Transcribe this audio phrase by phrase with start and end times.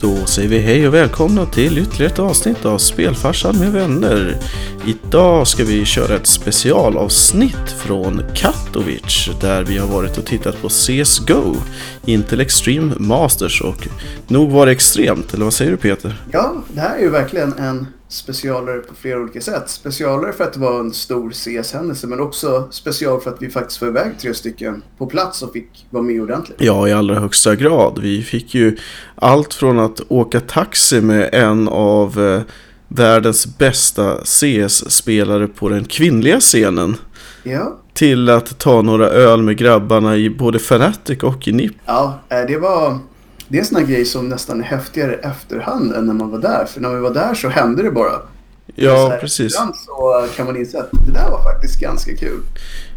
[0.00, 4.36] Då säger vi hej och välkomna till ytterligare ett avsnitt av Spelfarsan med vänner.
[4.86, 10.68] Idag ska vi köra ett specialavsnitt från Katowice där vi har varit och tittat på
[10.68, 11.54] CSGO,
[12.04, 13.88] Intel Extreme Masters och
[14.28, 16.22] nog var det extremt, eller vad säger du Peter?
[16.32, 19.68] Ja, det här är ju verkligen en specialare på flera olika sätt.
[19.68, 23.80] Specialare för att det var en stor CS-händelse men också special för att vi faktiskt
[23.80, 26.60] var iväg tre stycken på plats och fick vara med ordentligt.
[26.60, 27.98] Ja, i allra högsta grad.
[28.02, 28.76] Vi fick ju
[29.14, 32.42] allt från att åka taxi med en av eh,
[32.88, 36.96] världens bästa CS-spelare på den kvinnliga scenen.
[37.42, 37.76] Ja.
[37.92, 41.72] Till att ta några öl med grabbarna i både Fanatic och i NIP.
[41.86, 42.98] Ja, eh, det var...
[43.48, 46.38] Det är en sån här grej som nästan är häftigare efterhand än när man var
[46.38, 46.64] där.
[46.64, 48.12] För när vi var där så hände det bara.
[48.74, 49.54] Ja, här, precis.
[49.54, 52.40] Ibland så kan man inse att det där var faktiskt ganska kul.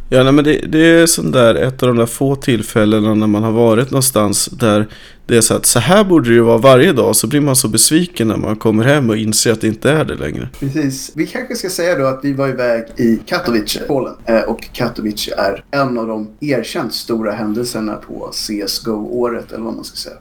[0.09, 3.27] Ja, nej, men det, det är sån där, ett av de där få tillfällena när
[3.27, 4.87] man har varit någonstans där
[5.29, 7.15] det är så att så här borde det ju vara varje dag.
[7.15, 10.05] Så blir man så besviken när man kommer hem och inser att det inte är
[10.05, 10.49] det längre.
[10.59, 11.11] Precis.
[11.15, 14.13] Vi kanske ska säga då att vi var iväg i Katowice, Polen.
[14.25, 19.83] Eh, Och Katowice är en av de erkänt stora händelserna på CSGO-året, eller vad man
[19.83, 20.15] ska säga.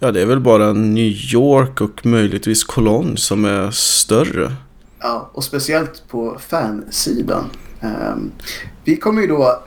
[0.00, 4.52] Ja, det är väl bara New York och möjligtvis Cologne som är större.
[5.00, 7.44] Ja, och speciellt på fansidan.
[7.80, 8.30] Ehm,
[8.84, 9.62] vi kommer ju då,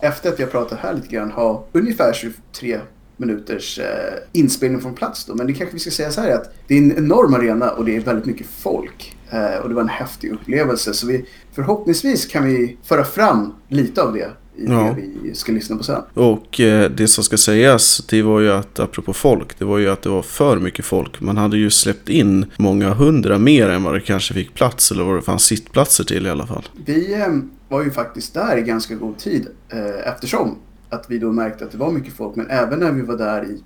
[0.00, 2.78] efter att vi har pratat här lite grann, ha ungefär 23
[3.26, 5.34] minuters eh, inspelning från plats då.
[5.34, 7.84] Men det kanske vi ska säga så här att det är en enorm arena och
[7.84, 9.16] det är väldigt mycket folk.
[9.30, 10.94] Eh, och det var en häftig upplevelse.
[10.94, 14.94] Så vi, förhoppningsvis kan vi föra fram lite av det i Ja.
[14.96, 16.02] det vi ska lyssna på sen.
[16.14, 19.88] Och eh, det som ska sägas, det var ju att, apropå folk, det var ju
[19.90, 21.20] att det var för mycket folk.
[21.20, 25.04] Man hade ju släppt in många hundra mer än vad det kanske fick plats, eller
[25.04, 26.68] vad det fanns sittplatser till i alla fall.
[26.86, 27.28] Vi eh,
[27.68, 30.58] var ju faktiskt där i ganska god tid eh, eftersom
[30.94, 32.36] att vi då märkte att det var mycket folk.
[32.36, 33.62] Men även när vi var där i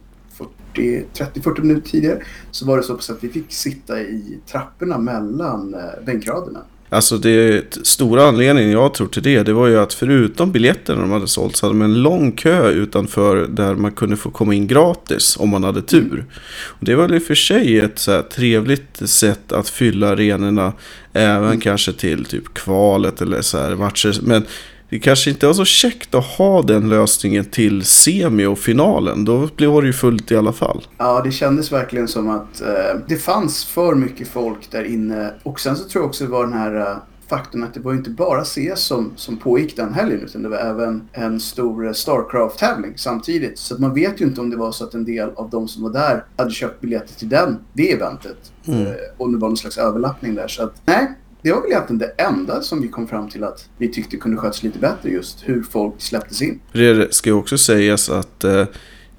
[0.74, 6.04] 30-40 minuter tidigare så var det så att vi fick sitta i trapporna mellan eh,
[6.06, 6.60] bänkraderna.
[6.90, 11.10] Alltså det stora anledningen jag tror till det, det var ju att förutom biljetterna de
[11.10, 14.66] hade sålt så hade de en lång kö utanför där man kunde få komma in
[14.66, 16.24] gratis om man hade tur.
[16.66, 20.08] Och det var väl i och för sig ett så här trevligt sätt att fylla
[20.08, 20.72] arenorna
[21.12, 24.20] även kanske till typ kvalet eller så här matcher.
[24.22, 24.44] Men
[24.90, 29.24] det kanske inte var så käckt att ha den lösningen till semi och finalen.
[29.24, 30.86] Då blev det ju fullt i alla fall.
[30.98, 35.34] Ja, det kändes verkligen som att eh, det fanns för mycket folk där inne.
[35.42, 36.96] Och sen så tror jag också det var den här eh,
[37.28, 40.56] faktum att det var inte bara CS som, som pågick den helgen utan det var
[40.56, 43.58] även en stor eh, Starcraft-tävling samtidigt.
[43.58, 45.68] Så att man vet ju inte om det var så att en del av de
[45.68, 48.52] som var där hade köpt biljetter till den, det eventet.
[48.66, 48.86] Mm.
[48.86, 50.48] Eh, om det var någon slags överlappning där.
[50.48, 53.68] Så att nej, det var väl egentligen det enda som vi kom fram till att
[53.78, 56.60] vi tyckte kunde skötas lite bättre just hur folk släpptes in.
[56.72, 58.64] Det ska ju också sägas att eh,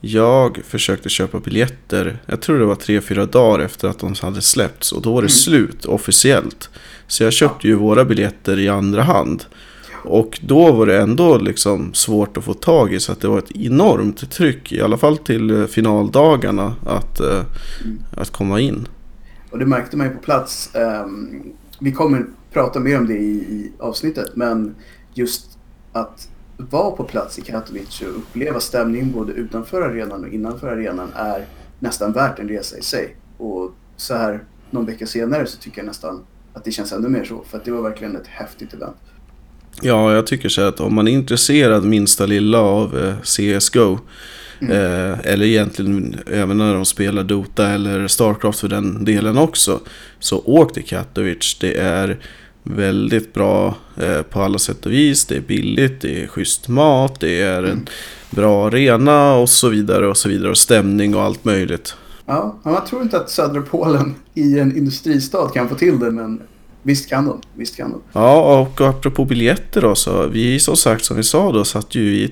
[0.02, 4.42] jag försökte köpa biljetter, jag tror det var tre fyra dagar efter att de hade
[4.42, 5.30] släppts och då var det Mm.
[5.30, 6.70] slut officiellt.
[7.08, 9.46] Så jag köpte ju våra biljetter i andra hand.
[10.04, 13.38] Och då var det ändå liksom svårt att få tag i så att det var
[13.40, 17.28] ett enormt tryck, i alla fall till eh, finaldagarna, att, eh,
[17.84, 18.00] Mm.
[18.18, 18.88] att komma in.
[19.52, 20.76] Och det märkte man ju på plats.
[20.76, 21.42] Ehm,
[21.80, 24.36] vi kommer prata mer om det i, i avsnittet.
[24.36, 24.76] Men
[25.14, 25.58] just
[25.92, 31.12] att vara på plats i Katowice och uppleva stämningen både utanför arenan och innanför arenan
[31.16, 31.46] är
[31.80, 33.16] nästan värt en resa i sig.
[33.38, 36.22] Och så här någon vecka senare så tycker jag nästan
[36.54, 37.44] att det känns ännu mer så.
[37.50, 38.98] För att det var verkligen ett häftigt event.
[39.82, 44.00] Ja, jag tycker så här att om man är intresserad minsta lilla av eh, CSGO
[44.62, 44.72] Mm.
[44.72, 49.80] eh, eller egentligen även när de spelar Dota eller Starcraft för den delen också
[50.20, 51.58] så åk till Katowice.
[51.60, 52.20] Det är
[52.64, 55.26] väldigt bra eh, på alla sätt och vis.
[55.26, 57.88] Det är billigt, det är schysst mat, det är en
[58.30, 61.96] bra arena och så vidare och så vidare och stämning och allt möjligt.
[62.26, 66.12] Ja, man tror inte att södra Polen i en industristad kan få till det.
[66.12, 66.42] Men
[66.84, 67.42] visst kan de.
[67.54, 68.02] Visst kan de.
[68.14, 72.16] Ja, och apropå biljetter då så vi som sagt som vi sa då satt ju
[72.16, 72.28] i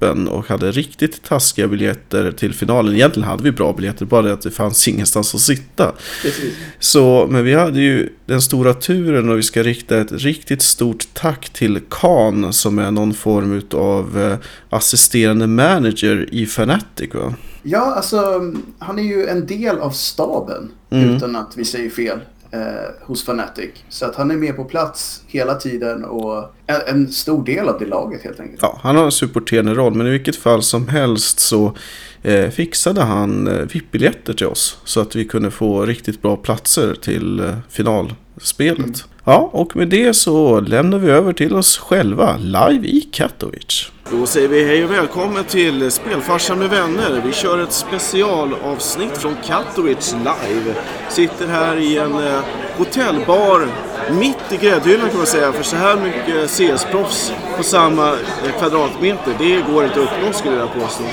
[0.00, 2.94] trappen och hade riktigt taskiga biljetter till finalen.
[2.94, 5.92] Egentligen hade vi bra biljetter, bara det att det fanns ingenstans att sitta.
[6.22, 6.54] Precis.
[6.78, 11.04] Så, men vi hade ju den stora turen och vi ska rikta ett riktigt stort
[11.14, 14.36] tack till Khan som är någon form av eh,
[14.70, 17.34] assisterande manager i Fanatic va?
[17.62, 18.40] Ja, alltså
[18.78, 21.16] han är ju en del av staben Mm.
[21.16, 22.18] utan att vi säger fel
[22.50, 23.70] eh, hos Fnatic.
[23.88, 27.78] Så att han är med på plats hela tiden och en, en stor del av
[27.78, 28.58] det laget helt enkelt.
[28.62, 31.76] Ja, han har en supporterande roll, men i vilket fall som helst så
[32.22, 34.78] eh, fixade han eh, VIP-biljetter till oss.
[34.84, 38.78] Så att vi kunde få riktigt bra platser till eh, finalspelet.
[38.78, 38.94] Mm.
[39.24, 43.95] Ja, och med det så lämnar vi över till oss själva live i Katowice.
[44.10, 47.22] Då säger vi hej och välkommen till Spelfarsan med vänner.
[47.24, 50.74] Vi kör ett specialavsnitt från Katowice live.
[51.08, 52.40] Sitter här i en eh,
[52.78, 53.68] hotellbar
[54.10, 55.52] mitt i gräddhyllan kan man säga.
[55.52, 60.56] För så här mycket CS-proffs på samma eh, kvadratmeter, det går inte att uppnå skulle
[60.56, 61.04] jag påstå.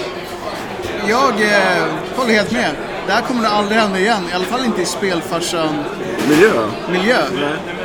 [1.07, 1.86] Jag eh,
[2.16, 2.75] håller helt med.
[3.07, 4.24] Det här kommer det aldrig hända igen.
[4.31, 6.68] I alla fall inte i spelfarsan-miljö.
[6.92, 7.18] Miljö?
[7.36, 7.82] Nej.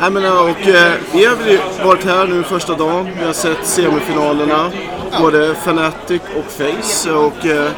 [0.00, 3.08] Nej, men, och, eh, vi har väl varit här nu första dagen.
[3.18, 4.70] Vi har sett semifinalerna.
[5.20, 7.12] Både Fnatic och Face.
[7.12, 7.70] Och, eh,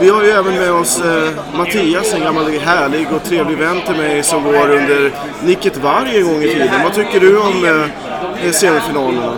[0.00, 3.96] vi har ju även med oss eh, Mattias, en gammal härlig och trevlig vän till
[3.96, 5.12] mig som går under
[5.44, 6.82] nicket varje gång i tiden.
[6.84, 7.64] Vad tycker du om
[8.44, 9.32] eh, semifinalerna?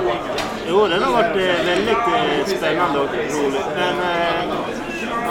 [0.69, 3.61] Jo, den har varit eh, väldigt eh, spännande och rolig.
[3.76, 4.56] Men eh,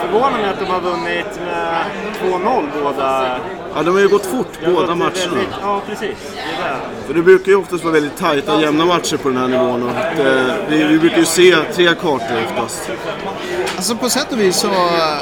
[0.06, 1.86] förvånar mig att de har vunnit med
[2.24, 3.38] 2-0 båda.
[3.76, 5.12] Ja, de har ju gått fort båda gått matcherna.
[5.16, 6.18] Väldigt, ja, precis.
[6.34, 7.08] Det är det.
[7.08, 9.84] För det brukar ju oftast vara väldigt tajta, jämna matcher på den här nivån.
[9.84, 12.90] Och att, eh, vi, vi brukar ju se tre kartor oftast.
[13.76, 15.18] Alltså på sätt och vis så, eh,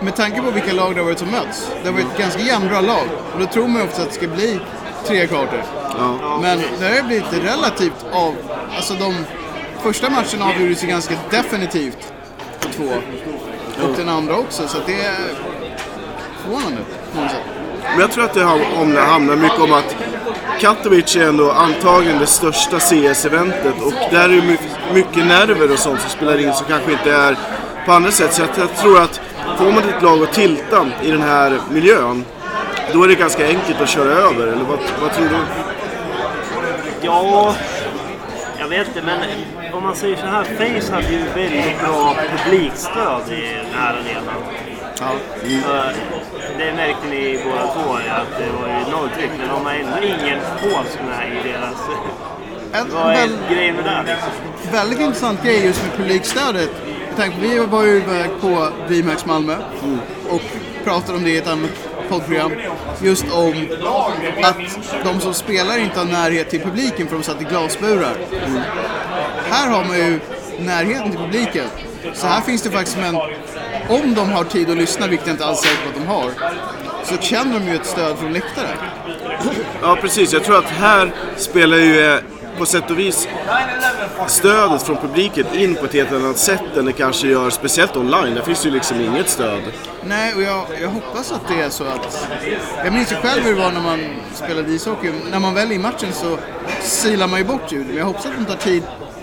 [0.00, 1.70] med tanke på vilka lag det har varit som möts.
[1.82, 3.06] Det har varit ett ganska jämnbra lag.
[3.34, 4.60] Och då tror man ju ofta att det ska bli
[5.06, 5.62] tre kartor.
[5.98, 6.38] Ja.
[6.42, 8.34] Men det har ju blivit relativt av...
[8.76, 9.14] Alltså de
[9.82, 12.12] första matcherna avgjordes ju ganska definitivt
[12.60, 12.88] på två.
[13.82, 15.14] Och den andra också, så det är
[16.42, 16.78] förvånande
[17.14, 17.40] på något sätt.
[17.90, 18.44] Men jag tror att det
[19.00, 19.96] handlar mycket om att
[20.60, 24.58] Katowice är ändå antagligen det största CS-eventet och där är det my-
[24.94, 27.36] mycket nerver och sånt som spelar in som kanske inte är
[27.86, 28.32] på andra sätt.
[28.34, 29.20] Så att jag tror att
[29.58, 32.24] får man ett lag att tilta i den här miljön
[32.92, 34.46] då är det ganska enkelt att köra över.
[34.46, 35.36] Eller vad, vad tror du?
[37.02, 37.54] Ja,
[38.58, 39.20] jag vet inte, men
[39.72, 40.44] om man säger så här.
[40.44, 44.42] Face hade ju väldigt bra publikstöd i den här arenan.
[44.94, 45.04] Så,
[46.58, 49.30] Det märkte ni båda två, att det var ju nolltryck.
[49.38, 51.76] Men de har ändå ingen polsk med i deras...
[52.72, 54.12] En Vad är grejen med det?
[54.12, 54.72] Liksom?
[54.72, 56.70] väldigt intressant grej just med publikstödet.
[57.16, 59.56] Tänkte, vi var ju iväg på DreamHack Malmö
[60.28, 60.42] och
[60.84, 61.70] pratade om det i ett annat
[62.08, 62.52] poddprogram.
[63.02, 63.66] Just om
[64.42, 64.56] att
[65.04, 68.16] de som spelar inte har närhet till publiken för de satt i glasburar.
[69.50, 70.20] Här har man ju
[70.58, 71.66] närheten till publiken.
[72.14, 73.16] Så här finns det faktiskt en...
[73.88, 76.30] Om de har tid att lyssna, vilket jag inte alls säker på att de har,
[77.04, 78.76] så känner de ju ett stöd från läktaren.
[79.82, 82.20] Ja precis, jag tror att här spelar ju eh,
[82.58, 83.28] på sätt och vis
[84.26, 88.34] stödet från publiken in på ett helt annat sätt än det kanske gör speciellt online.
[88.34, 89.62] Där finns ju liksom inget stöd.
[90.04, 92.28] Nej, och jag, jag hoppas att det är så att...
[92.84, 94.00] Jag minns ju själv hur det var när man
[94.34, 95.12] spelade ishockey.
[95.30, 96.38] När man väl är i matchen så
[96.80, 97.86] silar man ju bort ljudet.
[97.86, 98.82] Men jag hoppas att de tar tid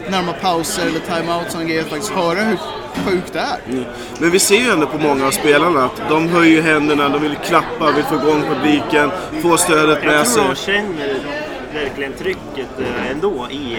[0.10, 2.58] när de har pauser eller timeout och grejer att faktiskt höra hur
[3.06, 3.86] sjukt det är.
[4.20, 7.22] Men vi ser ju ändå på många av spelarna att de höjer ju händerna, de
[7.22, 9.12] vill klappa, vill få igång publiken,
[9.42, 10.76] få stödet Jag med tror sig.
[10.76, 11.35] de känner
[11.76, 13.78] verkligen trycket eh, ändå i,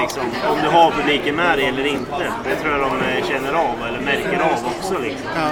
[0.00, 2.32] liksom, om du har publiken med dig eller inte.
[2.44, 4.98] Det tror jag de eh, känner av, eller märker av också.
[5.02, 5.26] Liksom.
[5.36, 5.50] Ja.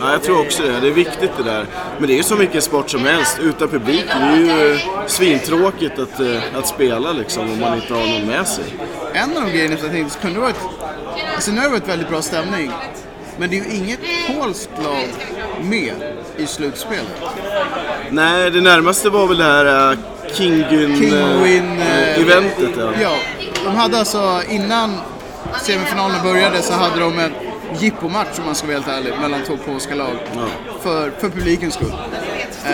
[0.00, 0.80] Ja, jag tror också det.
[0.80, 1.66] Det är viktigt det där.
[1.98, 3.38] Men det är ju som vilken sport som helst.
[3.42, 8.06] Utan publik det är ju svintråkigt att, eh, att spela liksom om man inte har
[8.06, 8.64] någon med sig.
[9.12, 10.60] En av de grejerna som jag tänkte så kunde varit...
[11.34, 12.72] Alltså nu har det varit väldigt bra stämning.
[13.38, 14.00] Men det är ju inget
[14.36, 15.08] polskt lag
[15.62, 15.94] med
[16.36, 17.20] i slutspelet.
[18.10, 19.96] Nej, det närmaste var väl det här
[20.36, 21.80] Kingun Kingwin...
[21.80, 22.70] eh, eventet.
[22.76, 22.92] Ja.
[23.02, 23.16] Ja,
[23.64, 25.00] de hade alltså innan
[25.62, 27.32] semifinalerna började så hade de en
[27.78, 30.16] jippomatch om man ska vara helt ärlig mellan två polska lag.
[30.82, 31.92] För, för publikens skull.
[32.64, 32.72] Eh,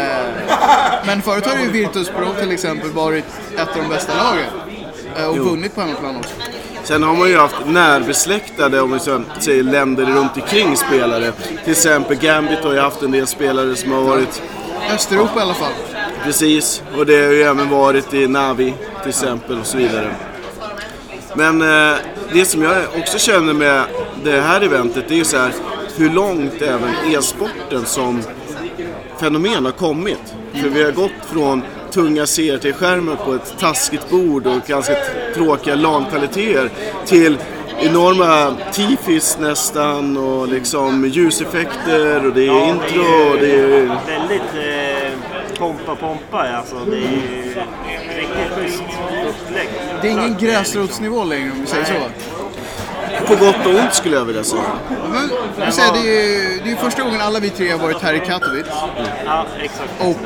[1.06, 3.24] men förut har ju Virtus Pro till exempel varit
[3.56, 4.46] ett av de bästa lagen.
[5.16, 6.34] Eh, och vunnit på hemmaplan också.
[6.84, 8.98] Sen har man ju haft närbesläktade, om vi
[9.40, 11.32] säger länder runt omkring spelare.
[11.64, 14.42] Till exempel Gambit har ju haft en del spelare som har varit
[14.94, 15.72] Östeuropa i alla fall.
[16.24, 20.14] Precis, och det har ju även varit i Navi till exempel och så vidare.
[21.34, 21.98] Men eh,
[22.32, 23.84] det som jag också känner med
[24.24, 25.52] det här eventet det är ju så här
[25.96, 28.22] hur långt även e-sporten som
[29.20, 30.34] fenomen har kommit.
[30.54, 34.96] För vi har gått från tunga CRT-skärmar på ett taskigt bord och ganska
[35.34, 36.70] tråkiga LAN-kvaliteter
[37.06, 37.38] till
[37.80, 44.91] enorma tifis nästan och liksom ljuseffekter och det är intro och det är Väldigt
[45.62, 46.76] eh, pompa pompa alltså.
[46.84, 47.54] Det är ju
[48.16, 48.82] riktigt schysst
[49.28, 49.68] upplägg.
[50.02, 51.92] Det är ingen gräsrotsnivå längre om vi säger så.
[53.26, 54.62] på gott och ont skulle jag vilja säga.
[55.12, 55.30] Men,
[55.64, 58.18] jag säga, det är det är första gången alla vi tre har varit här i
[58.20, 58.66] Katowice.
[59.26, 59.90] Ja, exakt.
[60.00, 60.16] Och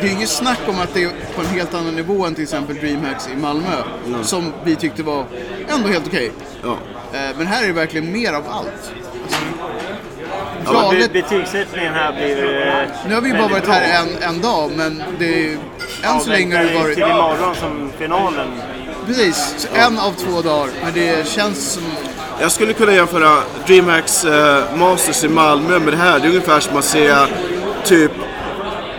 [0.00, 2.42] det är inget snack om att det är på en helt annan nivå än till
[2.44, 3.82] exempel DreamHacks i Malmö.
[4.22, 5.24] Som vi tyckte var
[5.68, 6.32] ändå helt okej.
[6.62, 6.76] Ja.
[7.12, 8.92] Eh, Men här är det verkligen mer av allt.
[10.64, 11.12] Be- galet.
[11.12, 12.66] betygssättningen här blir...
[12.66, 13.72] eh, Nu har vi ju bara varit bra.
[13.74, 15.58] här en, en dag, men det är ju...
[16.02, 16.94] Än så länge har det varit...
[16.94, 18.48] till imorgon som finalen.
[19.06, 20.68] Precis, så en av två dagar.
[20.84, 21.82] Men det känns som...
[22.40, 26.18] Jag skulle kunna jämföra DreamHacks eh, Masters i Malmö med det här.
[26.18, 27.14] Det är ungefär som att se
[27.84, 28.12] typ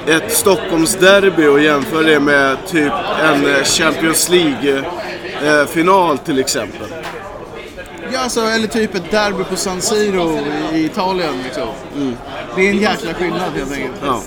[0.07, 2.93] ett Stockholmsderby och jämföra det med typ
[3.23, 6.87] en eh, Champions League-final till exempel.
[8.15, 10.39] Ja, alltså, eller typ ett derby på San Siro
[10.73, 11.67] i Italien liksom.
[12.55, 13.95] Det är en jäkla skillnad helt enkelt.
[14.05, 14.21] Ja.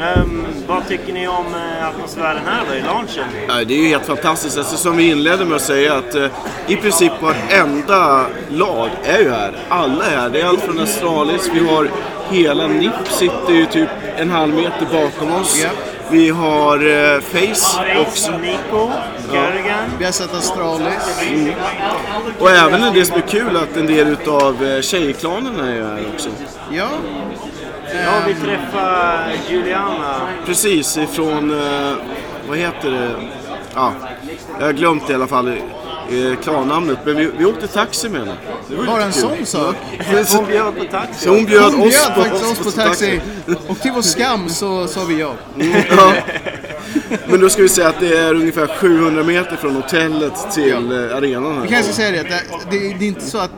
[0.00, 3.24] Ehm, vad tycker ni om eh, atmosfären här då i launchen?
[3.68, 4.58] Det är ju helt fantastiskt.
[4.58, 6.26] Alltså, som vi inledde med att säga att eh,
[6.66, 9.56] i princip varenda lag är ju här.
[9.68, 10.28] Alla är här.
[10.28, 11.90] Det är allt från Astralis, vi har
[12.30, 15.62] hela NIP sitter ju typ en halv meter bakom oss.
[15.62, 15.70] Ja.
[16.10, 18.38] Vi har eh, Face också.
[18.38, 18.90] Nico,
[19.32, 19.84] Kerrigan.
[19.98, 21.20] Vi har sett Astralis.
[22.38, 26.28] Och även det som är kul att en del utav eh, tjejklanerna är här också.
[26.72, 26.88] Ja,
[27.94, 30.20] Ja, vi träffar Juliana.
[30.46, 31.96] Precis ifrån, eh,
[32.48, 33.10] vad heter det?
[33.74, 33.92] Ja,
[34.58, 35.56] jag har glömt det i alla fall.
[36.08, 38.34] Eh, Klarnamnet, men vi, vi åkte taxi med henne.
[38.68, 39.22] Det var ju bara en kul.
[39.22, 39.76] sån sak.
[40.32, 41.24] Hon bjöd på taxi.
[41.24, 43.20] Så hon bjöd Hon oss bjöd på, faktiskt oss på taxi.
[43.68, 45.34] Och till vår skam så sa vi ja.
[45.90, 46.12] Ja.
[47.26, 51.16] Men då ska vi säga att det är ungefär 700 meter från hotellet till eh,
[51.16, 51.66] arenan Vi här.
[51.66, 53.50] kanske ska säga det, det, det, det är inte så att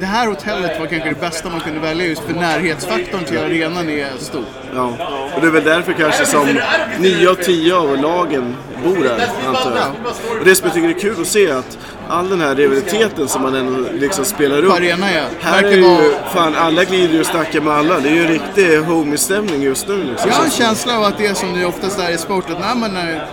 [0.00, 3.88] det här hotellet var kanske det bästa man kunde välja just för närhetsfaktorn till arenan
[3.88, 4.44] är stor.
[4.74, 4.86] Ja.
[5.34, 6.58] Och det är väl därför kanske som
[6.98, 10.12] 9 av 10 av lagen bor här, antar jag.
[10.38, 13.28] Och det som jag tycker är kul att se är att all den här rivaliteten
[13.28, 14.70] som man ändå liksom spelar upp.
[14.70, 15.24] På arenan ja.
[15.40, 18.00] Här är ju, fan alla glider ju och snackar med alla.
[18.00, 20.30] Det är ju en riktig homie-stämning just nu liksom.
[20.30, 22.60] Jag har en känsla av att det är som det oftast är i sport, att
[22.60, 23.26] när man är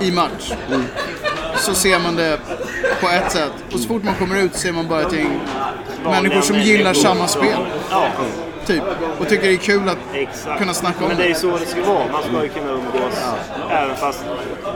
[0.00, 0.52] i match
[1.58, 2.38] så ser man det
[3.00, 3.52] på ett sätt.
[3.72, 5.40] Och så fort man kommer ut ser man bara gäng
[6.10, 7.56] människor som gillar samma spel.
[7.90, 8.06] Ja,
[8.66, 8.82] Typ.
[9.20, 10.58] Och tycker det är kul att exakt.
[10.58, 11.28] kunna snacka om Men det är det.
[11.28, 12.04] ju så det ska vara.
[12.12, 13.18] Man ska ju kunna umgås
[13.70, 14.24] även fast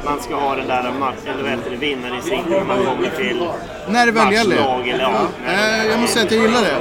[0.04, 3.49] man ska ha den där matchen, eller vad det, vinnarinstinkten när man kommer till
[3.88, 4.56] När det väl gäller.
[4.56, 5.52] matchlag eller ja.
[5.52, 6.76] Eh, Jag måste säga att jag gillar det.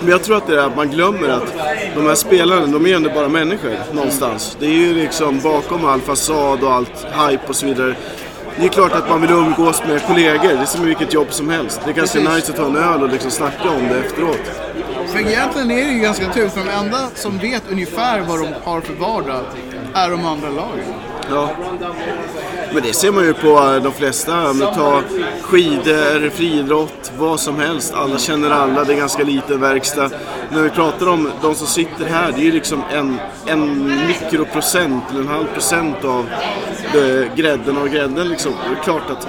[0.00, 1.54] Men jag tror att det är att man glömmer att
[1.94, 4.56] de här spelarna, de är ju ändå bara människor någonstans.
[4.60, 7.94] Det är ju liksom bakom all fasad och allt hype och så vidare.
[8.56, 11.50] Det är klart att man vill umgås med kollegor, det är som vilket jobb som
[11.50, 11.80] helst.
[11.84, 12.34] Det är ganska Precis.
[12.36, 14.40] nice att ta en öl och liksom snacka om det efteråt.
[15.06, 18.48] För egentligen är det ju ganska naturligt, för de enda som vet ungefär vad de
[18.64, 19.40] har för vardag
[19.94, 20.94] är de andra lagen.
[21.30, 21.50] Ja.
[22.74, 24.52] Men det ser man ju på de flesta.
[24.52, 25.02] Du tar
[25.42, 27.94] skidor, friidrott, vad som helst.
[27.94, 30.10] Alla känner alla, det är ganska liten verkstad.
[30.52, 35.04] När vi pratar om de som sitter här, det är ju liksom en, en mikroprocent
[35.10, 36.26] eller en halv procent av
[36.94, 38.52] eh, grädden av grädden liksom.
[38.68, 39.28] Det är klart att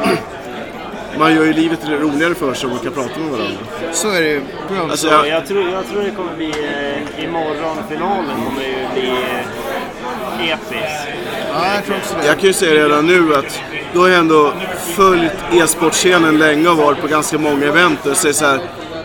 [1.19, 3.57] man gör ju livet roligare för sig om man kan prata med varandra.
[3.91, 4.41] Så är det ju.
[4.89, 8.67] Alltså, Ja, jag, jag, tror, jag tror det kommer bli, eh, imorgon finalen kommer det
[8.67, 11.15] ju bli eh, episk.
[11.53, 12.27] Ja, jag tror också det.
[12.27, 13.61] Jag kan ju säga redan nu att
[13.93, 14.53] då har jag ändå
[14.95, 18.59] följt e-sportscenen länge och varit på ganska många event och säger så här.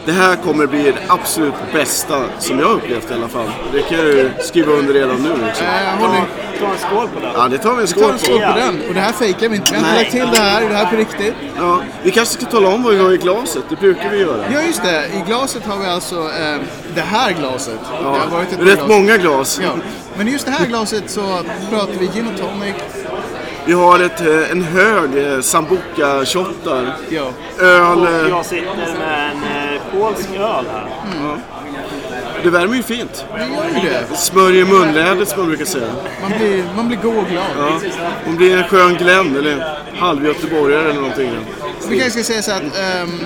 [0.05, 3.51] Det här kommer bli det absolut bästa som jag har upplevt i alla fall.
[3.73, 5.67] Det kan jag ju skriva under redan nu liksom.
[5.67, 6.23] Jag håller
[6.61, 7.31] Ta en skål på det.
[7.35, 8.53] Ja, det tar vi en Vi tar skål en skål på.
[8.53, 8.83] på den.
[8.89, 9.73] Och det här fejkar vi inte.
[9.73, 10.69] Vi har inte lagt till det här.
[10.69, 11.35] Det här är på riktigt.
[11.57, 13.63] Ja, vi kanske ska tala om vad vi har i glaset.
[13.69, 14.45] Det brukar vi göra.
[14.53, 15.07] Ja, just det.
[15.07, 16.57] I glaset har vi alltså eh,
[16.95, 17.79] det här glaset.
[18.03, 18.89] Det har varit ett Rätt glas.
[18.89, 19.61] många glas.
[19.63, 19.71] Ja.
[20.17, 21.21] Men i just det här glaset så
[21.71, 22.75] pratar vi gin och tonic.
[23.65, 26.93] Vi har ett, eh, en hög eh, sambuca-shottar.
[27.09, 27.31] Ja.
[27.59, 27.99] Öl.
[27.99, 30.89] Och eh, jag sitter med en polsk öl här.
[32.43, 33.27] Det värmer ju fint.
[33.35, 34.17] Vi gör ju det.
[34.17, 35.89] Smörjer munlädret som man brukar säga.
[36.23, 37.45] Man blir, man blir god och glad.
[37.59, 37.81] Ja.
[38.25, 39.63] Hon blir en skön Glenn eller en
[39.99, 41.31] halvgöteborgare eller någonting.
[41.89, 43.21] Vi kanske ska säga så att ehm,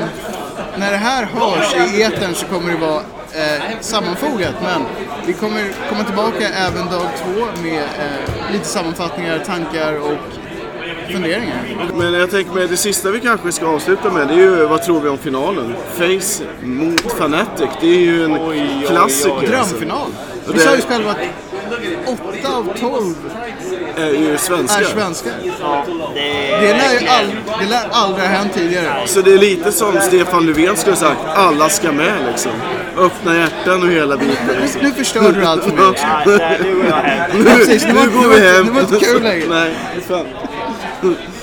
[0.77, 3.01] när det här hörs i etern så kommer det vara
[3.35, 4.55] eh, sammanfogat.
[4.63, 4.83] Men
[5.27, 10.19] vi kommer komma tillbaka även dag två med eh, lite sammanfattningar, tankar och
[11.13, 11.65] funderingar.
[11.99, 14.83] Men jag tänker mig det sista vi kanske ska avsluta med det är ju vad
[14.83, 15.75] tror vi om finalen?
[15.97, 17.69] Face mot Fnatic.
[17.81, 18.39] Det är ju en
[18.87, 19.31] klassiker.
[19.35, 19.75] alltså.
[19.75, 20.09] Drömfinal.
[20.47, 21.19] Vi det- sa ju själva att
[22.07, 23.15] 8 av 12
[23.97, 24.81] Är ju svenskar.
[24.81, 25.33] är svenskar.
[25.61, 26.21] Ja, det,
[26.61, 27.27] Det lär ju all,
[27.61, 29.03] det lär aldrig ha hänt tidigare.
[29.07, 31.21] Så det är lite som Stefan Löfven skulle ha sagt.
[31.35, 32.53] Alla ska med liksom.
[32.99, 34.81] Öppna hjärtan och hela biten liksom.
[34.83, 35.85] Nu förstör du allt för mig.
[35.97, 36.23] Ja,
[36.65, 37.31] nu går jag hem.
[37.39, 39.45] Nu, Precis, det var inte kul längre.
[39.49, 39.75] Nej,
[40.09, 40.27] fan.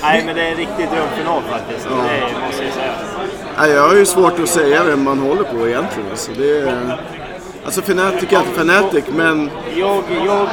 [0.02, 1.88] Nej, men det är en riktig drömfinal faktiskt.
[1.88, 2.92] Det måste jag säga.
[3.58, 6.10] Nej, jag har ju svårt att säga vem man håller på egentligen.
[6.10, 7.00] Alltså, det är...
[7.64, 10.48] Alltså Fnatic är inte Fnatic, men Jag, jag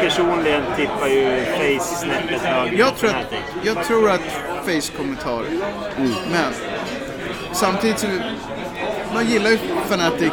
[0.00, 4.20] personligen tippar ju Face snäppet högre Jag tror, att, jag tror att
[4.64, 5.48] Face kommer ta det.
[6.32, 6.52] Men
[7.52, 8.06] samtidigt så...
[9.14, 10.32] Man gillar ju Fnatic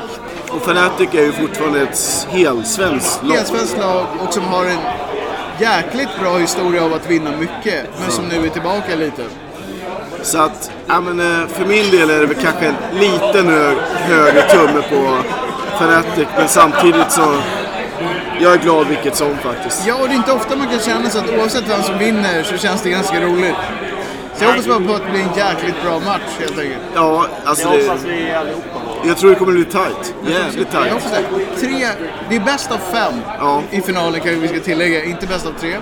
[0.50, 3.36] Och Fnatic är ju fortfarande ett helsvenskt lag.
[3.36, 4.80] Helsvenskt lag och som har en
[5.60, 7.90] jäkligt bra historia av att vinna mycket.
[8.02, 9.24] Men som nu är tillbaka lite.
[10.22, 13.78] Så att, ja, men, eh, för min del är det väl kanske en liten hög,
[13.98, 15.18] högre tumme på
[15.76, 16.28] Fnatic.
[16.38, 17.36] Men samtidigt så,
[18.40, 19.88] jag är glad vilket som faktiskt.
[19.88, 22.44] Ja, och det är inte ofta man kan känna så att oavsett vem som vinner
[22.44, 23.56] så känns det ganska roligt.
[24.40, 26.82] Så jag hoppas bara på att det blir en jäkligt bra match helt enkelt.
[26.96, 30.14] Ja, alltså det, hoppas vi allihopa jag tror det kommer bli tight.
[30.28, 30.94] Jävligt Jag tight.
[30.94, 31.68] hoppas det.
[31.68, 31.88] Tre,
[32.30, 33.64] det är bäst av fem Ja.
[33.72, 35.78] i finalen kanske vi ska tillägga, inte bäst av tre.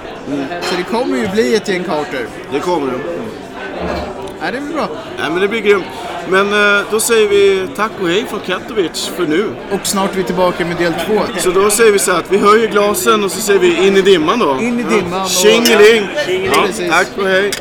[0.61, 2.27] Så det kommer ju bli ett gäng kartor.
[2.51, 2.99] Det kommer det.
[4.41, 4.87] Nej, det blir bra.
[5.19, 5.83] Nej, men det blir grymt.
[6.29, 9.49] Men eh, då säger vi tack och hej från Katowice för nu.
[9.71, 11.21] Och snart är vi tillbaka med del två.
[11.39, 13.97] Så då säger vi så här att vi höjer glasen och så säger vi in
[13.97, 14.57] i dimman då.
[14.61, 15.29] In i dimman och...
[15.29, 16.07] Tjingeling!
[16.45, 17.51] Ja, tack och hej.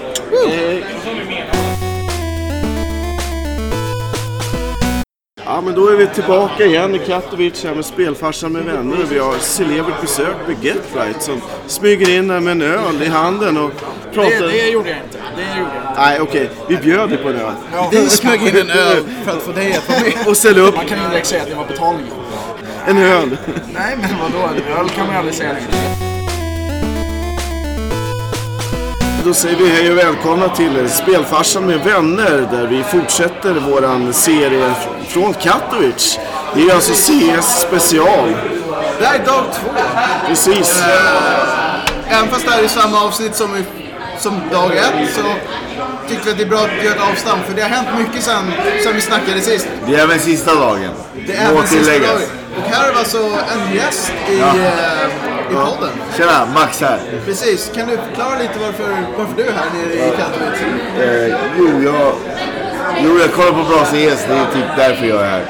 [5.45, 8.97] Ja men då är vi tillbaka igen i Katowice här med spelfarsan med vänner.
[9.11, 13.09] Vi har celebert besök med Get Right som smyger in här med en öl i
[13.09, 13.71] handen och
[14.15, 14.31] pratar...
[14.73, 15.19] gjorde jag inte.
[15.37, 17.53] Det gjorde jag Nej okej, vi bjöd dig på en öl.
[17.91, 20.29] Vi smög in en öl för att få dig att vara med.
[20.29, 22.07] Och ställ upp Man kan ju direkt säga att det var betalning.
[22.87, 23.37] en öl.
[23.75, 24.47] Nej, men vadå?
[24.47, 25.57] En öl kan man ju aldrig säga
[29.27, 34.75] Då säger vi hej och välkomna till Spelfarsan med vänner där vi fortsätter våran serie
[35.09, 36.21] från Katowice.
[36.55, 38.37] Det är alltså CS special.
[38.99, 39.71] Det här är dag två.
[40.27, 40.83] Precis.
[42.09, 43.65] Även fast det här är samma avsnitt som, i,
[44.19, 45.23] som dag ett så
[46.09, 47.47] tyckte vi att det är bra att göra ett avstamp.
[47.47, 48.53] För det har hänt mycket sen,
[48.85, 49.69] sen vi snackade sist.
[49.87, 50.91] Det är även sista dagen.
[51.27, 52.23] Det är även sista dagen.
[52.57, 55.93] Och här har vi alltså en gäst i, eh, i podden.
[56.17, 56.99] Tjena, Max här.
[57.25, 57.73] Precis.
[57.75, 58.89] Kan du förklara lite varför,
[59.19, 60.63] varför du är här nere i Katowice?
[61.01, 62.13] Eh, jo, jag,
[63.05, 64.25] jo, jag kollar på bra CS.
[64.29, 65.43] Det är typ därför jag är här.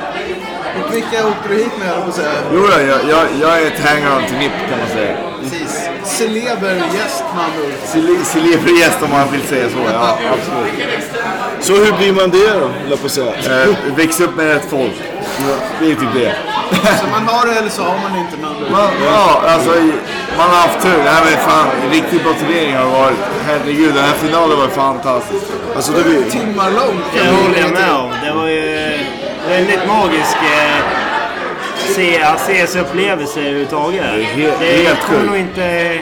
[0.84, 2.32] Och vilka åkte du hit med, höll jag på att säga?
[2.54, 5.16] Jo, jag, jag, jag är ett hangaround till NIP kan man säga.
[5.50, 5.88] Precis.
[6.04, 7.72] Celeber gäst med andra ord.
[7.94, 9.78] Cele- Celebrigäst om man vill säga så.
[9.92, 11.04] Ja, absolut.
[11.60, 13.32] Så hur blir man det då, höll jag på säga?
[13.62, 14.92] Eh, väx upp med rätt folk.
[15.80, 16.34] Det är typ det.
[17.00, 18.36] Så man har det eller så har man inte.
[18.72, 19.70] Man, ja, alltså
[20.38, 20.98] man har haft tur.
[21.04, 23.16] Nej men fan, riktigt bra turnering har det varit.
[23.46, 25.44] Herregud, den här finalen var fantastisk.
[25.76, 26.30] Alltså det blir...
[26.30, 28.10] Timmar långt Det man håller jag med om.
[28.24, 28.98] Det var ju
[29.48, 30.76] väldigt magisk eh,
[31.94, 34.00] CS-upplevelse överhuvudtaget.
[34.04, 35.30] är helt- det helt kommer sjukt.
[35.30, 35.98] nog inte...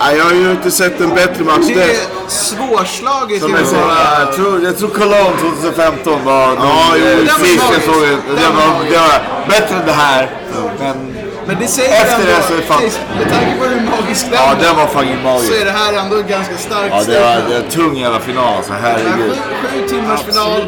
[0.00, 1.64] Nej, jag har ju inte sett en bättre match.
[1.66, 1.82] Det Det...
[1.82, 1.96] är
[2.28, 3.82] svårslaget Som jag säga.
[4.20, 7.84] jag tror, jag tror Cologne 2015 var Ja, jo, sist jag magisk.
[7.86, 8.08] såg det.
[8.36, 8.92] Det var magisk.
[8.92, 10.30] det var bättre än det här.
[10.78, 13.64] Men Men det säger Efter ändå, det så är det fan- precis, med tanke på
[13.64, 15.64] hur magisk den ja, var, den var fucking så är magisk.
[15.64, 18.72] det här ändå ganska starkt Ja, det var, det var en tung jävla final alltså.
[18.82, 19.32] Herregud.
[19.32, 20.60] Sju, sju timmars final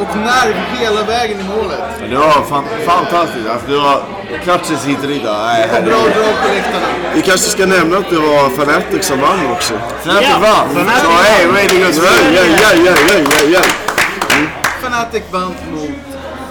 [0.00, 1.80] och nerv hela vägen i målet.
[2.10, 3.48] Det var fan, fantastiskt.
[3.52, 4.02] Alltså, det var
[4.44, 5.22] clutches hit och dit.
[5.24, 6.12] Nej, Och bra herregud.
[6.14, 6.86] drag på läktarna.
[7.14, 9.74] Vi kanske ska nämna att det var Fnatic som vann också.
[10.02, 10.70] Fnatic Ja, vann.
[10.70, 11.24] Fnatic Så vann.
[11.24, 12.40] hej, way to go Ja, Sverige.
[12.62, 13.60] ja, ja, ja, ja, ja.
[14.82, 15.90] Fnatic vann mot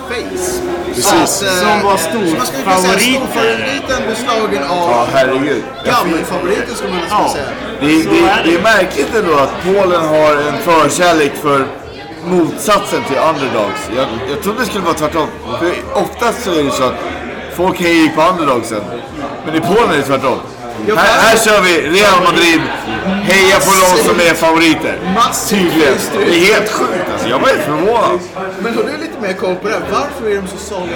[0.09, 0.61] Face.
[0.95, 1.41] Precis.
[1.43, 2.99] Att, eh, Som var säga storfavoriter.
[2.99, 5.63] Storfavoriten beslagen Ja, av herregud.
[5.85, 7.29] gammelfavoriten skulle man nästan Ja.
[7.33, 7.45] säga.
[7.79, 8.41] Det, det, det.
[8.45, 11.65] det är märkligt ändå att Polen har en förkärlek för
[12.25, 13.81] motsatsen till underdogs.
[13.95, 15.27] Jag, jag trodde det skulle vara tvärtom.
[15.59, 16.95] För oftast så är det så att
[17.55, 18.81] folk hejar ju på underdogsen.
[19.45, 20.39] Men i Polen är det tvärtom.
[20.87, 22.61] Här, här kör vi Real Madrid,
[23.23, 24.99] heja på de som är favoriter.
[25.49, 25.93] Tydligen.
[26.17, 27.29] Det är helt sjukt alltså.
[27.29, 28.19] Jag var helt förvånad.
[28.59, 29.81] Men har du lite mer koll på det här?
[29.91, 30.89] Varför är de så fans?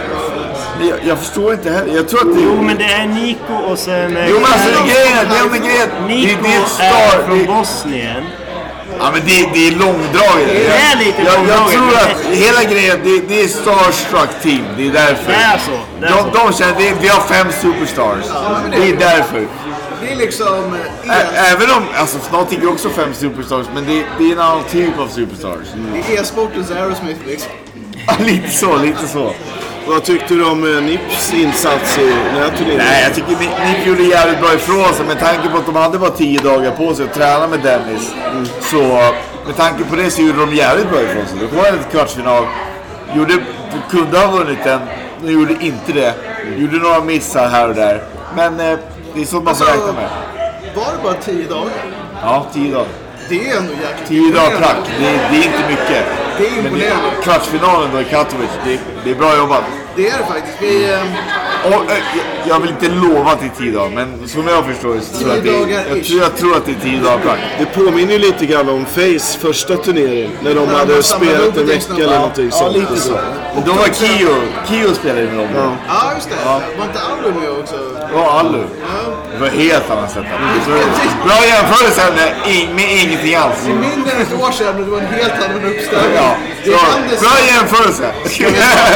[0.89, 1.95] Jag, jag förstår inte heller.
[1.95, 4.17] Jag tror att det Jo, men det är Nico och sen...
[4.29, 5.89] Jo men alltså det är grejen, det är grejen.
[6.07, 8.23] Det är är från Det, Bosnien.
[8.99, 10.47] Ja men det, det är långdraget.
[10.47, 14.29] Det är lite jag, jag långdraget, tror men att hela grejen, det, det är starstruck
[14.43, 14.63] team.
[14.77, 15.31] Det är därför.
[15.31, 15.71] Det är så.
[15.99, 16.45] Det är de, så.
[16.47, 18.25] de känner, det, vi har fem superstars.
[18.61, 19.47] men det- Det är därför.
[20.01, 20.75] Det är liksom...
[21.05, 24.31] eh, Ä, E- även om, alltså Fnatic är också fem superstars, men det, det är
[24.33, 25.67] en annan typ av superstars.
[25.93, 27.51] det är e-sportens Aerosmith liksom.
[28.19, 29.33] lite så, lite så.
[29.87, 32.77] Vad tyckte du om eh, Nips insats i den här turneringen?
[32.85, 35.99] Nej, jag tycker Nick gjorde jävligt bra ifrån sig med tanke på att de hade
[35.99, 38.13] bara 10 dagar på sig att träna med Dennis.
[38.61, 38.77] Så
[39.45, 41.37] med tanke på det så gjorde de jävligt bra ifrån sig.
[41.51, 42.43] De var en kvartsfinal.
[43.15, 44.79] Gjorde, de kunde ha vunnit den,
[45.23, 46.13] de gjorde inte det.
[46.57, 48.03] Gjorde några missar här och där.
[48.35, 48.77] Men eh,
[49.13, 50.09] det är sånt man får Alltså- räkna med.
[50.75, 51.71] Var det bara 10 dagar?
[52.21, 52.87] Ja, 10 dagar.
[53.29, 56.05] Det är ändå jäkligt 10 dagar prack, det, är- det är inte mycket.
[56.37, 57.09] Det är Men imponerande.
[57.23, 59.63] kvartsfinalen då i Katowice, det, det är bra jobbat.
[59.97, 60.61] Det är det faktiskt.
[60.61, 61.01] Vi, eh,
[61.65, 61.97] och, eh,
[62.49, 65.37] jag- vill inte lova till 10 dagar, men som jag förstår det så tror jag
[65.37, 67.37] att det, Tio jag, tror, jag tror att det är 10 dagar.
[67.59, 70.31] Det påminner ju lite grann om Face första turnering.
[70.43, 72.73] När de de hade spelat en vecka eller Ja, någonting Ja, sånt.
[72.77, 73.13] lite så.
[73.55, 74.29] Och då var Kio,
[74.69, 75.47] Kio spelade med dem.
[75.55, 75.71] Ja.
[75.87, 76.35] Ja, just det.
[76.77, 77.75] Var inte Allu med också?
[78.13, 78.63] Var Allu.
[79.33, 80.23] Det var helt annat sätt.
[81.25, 83.55] Bra jämförelse med, med ingenting alls.
[83.65, 86.11] Det är mindre än ett år sedan men det var en helt annan uppställning.
[86.15, 86.79] Ja, bra,
[87.21, 88.11] bra jämförelse.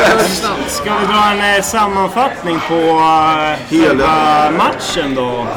[0.07, 0.71] Hände snabbt.
[0.71, 5.47] Ska vi dra en eh, sammanfattning på uh, själva matchen då?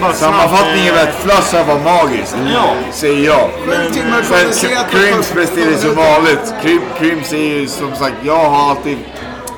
[0.00, 2.34] Bara Sammanfattningen eh, är att Flusha var magisk.
[2.54, 2.74] Ja.
[2.92, 3.50] Säger jag.
[3.66, 6.54] 40 presterar som vanligt.
[6.62, 8.98] Krim, Crims är ju som sagt, jag har alltid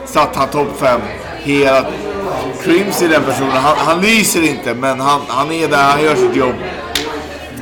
[0.06, 1.00] satt han topp 5
[1.38, 1.86] hela...
[2.64, 6.14] Crims är den personen, han, han lyser inte men han, han är där, han gör
[6.14, 6.54] sitt jobb.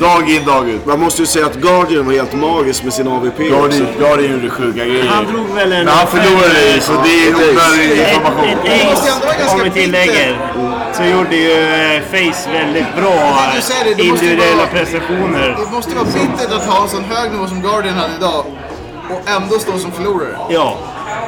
[0.00, 0.86] Dag in, dag ut.
[0.86, 3.42] Man måste ju säga att Guardian var helt magisk med sin AVP också.
[3.44, 5.06] Guardian, Guardian gjorde sjuka grejer.
[5.06, 5.84] Han drog väl en...
[5.84, 8.44] Men han förlorade ju, så det är Ett, information.
[8.48, 10.38] ett ace, om vi tillägger,
[10.92, 13.38] så gjorde ju eh, Face väldigt bra
[13.84, 15.56] det, det individuella vara- prestationer.
[15.64, 18.44] Det måste vara bittert att ha en sån hög nivå som Guardian hade idag
[19.10, 20.36] och ändå stå som förlorare.
[20.50, 20.76] Ja,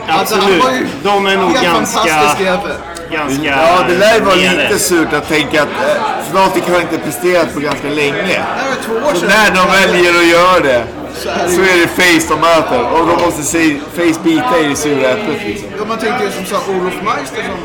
[0.09, 0.65] Alltså, han absolut.
[0.65, 2.01] var ju De är nog helt ganska.
[3.11, 6.99] Ganska Ja, det lär ju vara lite surt att tänka att eh, Fnatic har inte
[6.99, 8.23] presterat på ganska länge.
[8.23, 9.29] Det här var två år Så sedan.
[9.29, 10.85] när de väljer att göra det
[11.23, 14.21] Så är det så ju- är det Face de möter och de måste se Face
[14.25, 15.69] bita i det sura äpplet liksom.
[15.79, 17.59] Ja, man tänkte ju som sa Olof Meister som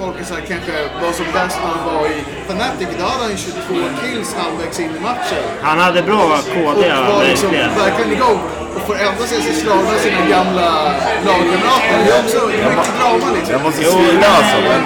[0.00, 0.72] folk är så här, kanske
[1.02, 2.88] var som bäst när han var i Fnatic.
[2.98, 5.42] Då hade han ju 22 kills halvvägs in i matchen.
[5.62, 7.78] Han hade bra KD, Och var liksom verkligen.
[7.84, 8.40] verkligen igång.
[8.76, 10.68] Och får ändå se sig slagna av sina gamla
[11.26, 11.96] lagkamrater.
[12.06, 13.52] Det är också mycket drama liksom.
[13.52, 14.56] Jag måste svida alltså.
[14.70, 14.80] Men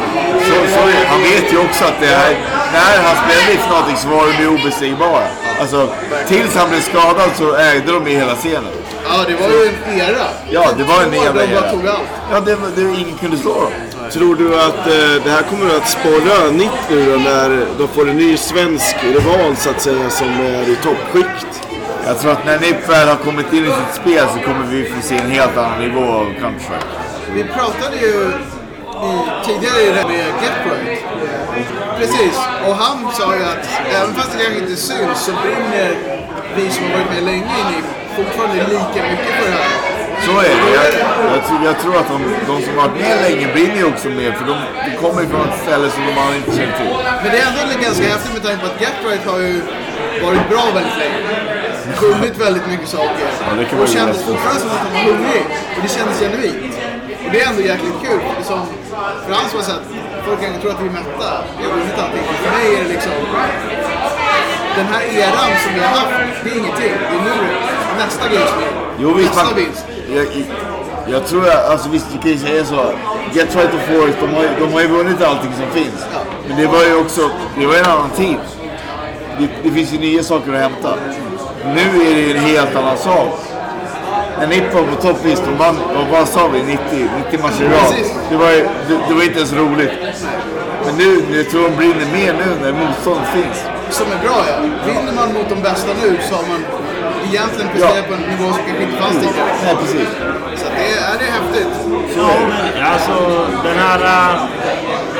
[0.47, 0.81] så, så,
[1.13, 2.33] han vet ju också att det här,
[2.73, 5.27] när han spelade i Fnatic så var de ju obestegbara.
[5.61, 5.89] Alltså,
[6.29, 8.73] tills han blev skadad så ägde de ju hela scenen.
[9.09, 10.27] Ja, det var ju en era.
[10.51, 11.71] Ja, det var en jävla era.
[11.71, 12.09] tog allt.
[12.33, 13.73] Ja, det, det, ingen kunde slå dem.
[14.13, 18.09] Tror du att eh, det här kommer att sporra NIP nu då när de får
[18.09, 21.74] en ny svensk rival så att säga som är i toppskikt?
[22.07, 24.85] Jag tror att när NIP väl har kommit in i sitt spel så kommer vi
[24.85, 26.91] få se en helt annan nivå av Counter-Strike.
[27.35, 28.13] Vi pratade ju
[29.09, 29.13] i,
[29.47, 31.05] tidigare i det med Getbright.
[31.99, 32.37] Precis,
[32.67, 33.65] och han sa ju att
[33.95, 35.91] även fast det kanske inte syns så brinner
[36.57, 37.81] vi som har varit med länge in i
[38.17, 39.95] fortfarande lika mycket för det här.
[40.27, 40.71] Så är det.
[40.79, 40.87] Jag,
[41.35, 44.09] jag, tror, jag tror att de, de som har varit med länge brinner ju också
[44.09, 46.97] med för de, de kommer ju från ett ställe som de andra inte känner till.
[47.23, 49.55] Men det är ändå ganska häftigt med tanke på att Getbright har ju
[50.25, 51.54] varit bra väldigt länge.
[52.01, 53.27] Vunnit väldigt mycket saker.
[53.59, 55.45] det kan och kändes fortfarande som att han var hungrig.
[55.77, 56.75] Och det kändes genuint.
[57.25, 58.21] Och det är ändå jäkligt kul.
[58.39, 58.59] Det som,
[59.59, 59.85] har sett,
[60.27, 61.31] folk kanske tror att vi är mätta.
[61.59, 62.25] Vi har vunnit allting.
[62.43, 63.13] För mig är det liksom,
[64.77, 66.93] den här eran som vi har haft, det är ingenting.
[67.11, 68.55] Det är nu nästa vinst.
[68.99, 69.87] Jo visst, nästa vinst.
[70.15, 70.27] jag,
[71.07, 72.93] jag tror att, alltså visst du kan ju säga så.
[73.33, 76.07] Get Right och Forest, de har, de har ju vunnit allting som finns.
[76.49, 78.37] Men det var ju också, det var en annan tid.
[79.39, 80.95] Det, det finns ju nya saker att hämta.
[81.65, 83.41] Nu är det ju en helt annan sak.
[84.39, 86.79] När Nipp var på topp visst, de vann, vad- vad sa vi, 90,
[87.25, 87.95] 90 matcher i rad.
[88.31, 89.93] Det var, ju- det, det var inte ens roligt.
[90.87, 93.59] Men nu, jag tror de brinner mer nu när motståndet finns.
[93.91, 94.55] Som är bra ja.
[94.87, 96.65] Vinner man mot de bästa nu så har man
[97.31, 99.53] egentligen presterat på en nivå som kanske inte fanns tidigare.
[99.65, 100.09] Nej, precis.
[100.61, 101.73] Så det, är, det är häftigt.
[102.17, 104.01] Ja, men alltså den här...
[104.35, 104.41] äh,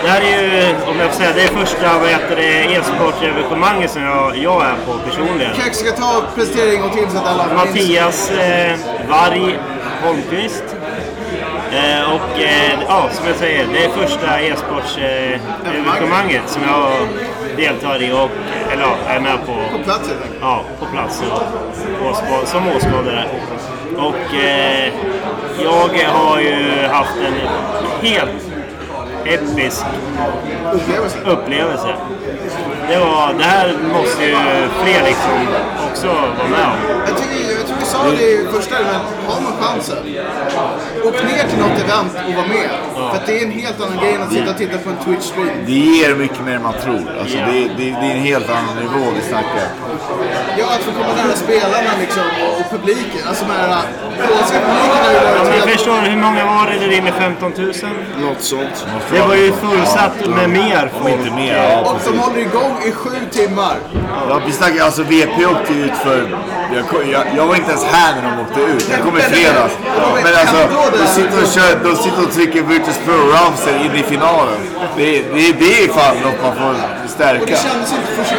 [0.05, 3.91] Det här är ju, om jag får säga, det är första vad heter det, e-sportevenemanget
[3.91, 5.53] som jag, jag är på personligen.
[5.57, 7.45] Kanske ska ta och presentera en gång till så att alla.
[7.55, 8.73] Mattias eh,
[9.09, 9.59] Varg
[10.03, 10.65] Holmqvist.
[11.75, 16.93] Eh, och eh, ja, som jag säger, det är första e-sportsevenemanget som jag
[17.57, 18.31] deltar i och
[18.73, 19.55] eller ja, är med på.
[19.79, 20.11] På plats.
[20.41, 21.23] Ja, på plats
[22.03, 22.17] och,
[22.49, 23.25] som åskådare.
[23.97, 24.93] Och eh,
[25.63, 27.35] jag har ju haft en
[28.09, 28.31] helt
[29.25, 29.85] episk
[30.73, 31.19] Upplevelse.
[31.27, 31.95] upplevelse.
[32.89, 34.37] Det, var, det här måste ju
[34.83, 35.47] fler liksom
[35.91, 36.73] också vara med om.
[37.07, 39.99] Jag tycker, jag tycker vi sa det i första, men har man chansen.
[41.07, 42.71] Åk ner till något event och var med.
[42.95, 44.97] För att det är en helt annan grej än att sitta och titta på en
[45.05, 45.51] Twitch-stream.
[45.67, 47.05] Det ger mycket mer än man tror.
[47.21, 47.47] Alltså, Ja.
[47.47, 49.67] det, det, det är en helt annan nivå vi snackar.
[50.59, 53.21] Ja, att få komma nära spelarna liksom och, och publiken.
[53.29, 53.83] Alltså de här
[54.29, 55.71] polska publiken har ju Ja, varit men helt...
[55.71, 57.13] förstår du hur många var det där inne?
[57.13, 57.73] 15 000?
[58.21, 58.87] Något sånt.
[59.13, 61.15] Det var ju fullsatt med mer folk.
[61.15, 61.57] inte mer.
[61.57, 63.77] Ja, Och de håller igång i sju timmar.
[64.29, 66.39] Ja, vi snackar alltså VP åkte ut för...
[66.75, 68.89] Jag, jag, jag var inte ens här när de åkte ut.
[68.91, 69.73] Jag kom i fredags.
[70.25, 70.57] Men alltså,
[70.99, 74.59] de sitter och, kör, de sitter och trycker Virtus Pro Ramsey in i finalen.
[74.97, 77.57] Det, det, det är fan något man får Och det stärka.
[77.57, 78.35] kändes inte sa,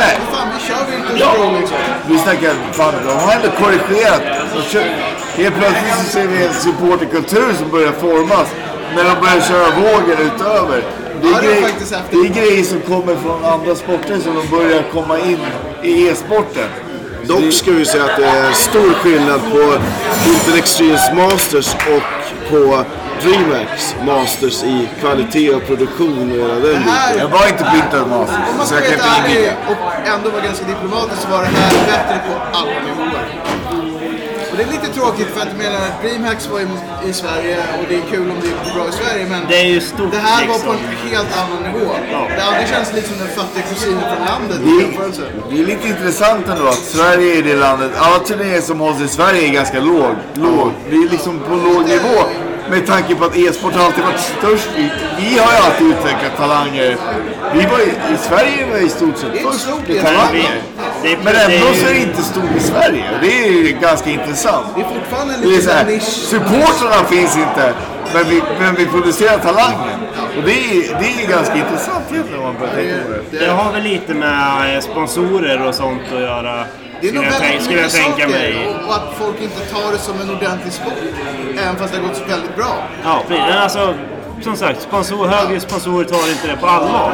[0.00, 0.18] Nej.
[0.32, 1.76] fan vi kör Virtus Pro liksom.
[2.08, 4.22] Vi snackar, fan, de har ändå korrigerat.
[5.36, 8.48] Helt plötsligt så ser vi en supporterkultur som börjar formas.
[8.96, 10.82] när de börjar köra vågen utöver.
[11.22, 11.60] Det är,
[11.92, 15.38] Ja, det är grejer som kommer från andra sporter som de börjar komma in
[15.82, 16.68] i e-sporten.
[17.28, 19.62] Dock ska vi säga att det är stor skillnad på
[20.30, 22.02] Intel Extremes Masters och
[22.50, 22.84] på
[23.22, 27.18] DreamHack Masters i kvalitet och produktion och hela den Det här, biten.
[27.18, 29.40] Jag var inte på Intel Masters, om man så ska jag vara kan helt inte
[29.40, 33.24] ärlig och ändå vara ganska diplomatisk så var det här bättre på alla nivåer.
[34.56, 36.66] Och det är lite tråkigt för att jag menar DreamHacks var i,
[37.08, 39.64] i Sverige och det är kul om det är bra i Sverige men Det är
[39.66, 40.90] ju stort det här var på liksom.
[41.02, 41.92] en helt annan nivå.
[42.36, 45.22] Det andra känns lite som den fattiga kusinen från landet i Det jämförelse.
[45.22, 49.00] är, det är lite intressant ändå att Sverige är det landet, alla turnéer som hålls
[49.00, 50.14] i Sverige är ganska låg.
[50.34, 50.72] låg.
[50.90, 52.18] Det är liksom på låg nivå.
[52.70, 54.68] Med tanke på att e-sport har alltid varit störst.
[54.76, 56.96] Vi, vi har ju alltid utvecklat talanger.
[57.54, 59.96] Vi var i, I Sverige var i stort sett Det är inte först stort med
[59.96, 60.62] i talanger.
[61.02, 63.04] Det Men ändå ju- så är det inte stort i Sverige.
[63.22, 64.66] Det är ganska intressant.
[64.74, 66.02] Det är fortfarande en Det är liten så här, nisch.
[66.02, 67.74] supportrarna finns inte,
[68.14, 70.00] men vi, men vi producerar talangen.
[70.36, 73.38] Och det är, det är ganska intressant egentligen om man börjar tänka på det.
[73.46, 76.64] Det har väl lite med eh, sponsorer och sånt att göra.
[77.00, 78.68] Det är nog väldigt skulle jag tänka saker mig.
[78.88, 80.92] och, att folk inte tar det som en ordentlig sport.
[81.62, 82.74] Även fast det har gått så väldigt bra.
[83.04, 83.44] Ja, precis.
[83.48, 83.94] Men alltså,
[84.42, 87.12] som sagt, sponsor, högre sponsorer tar inte det på allvar.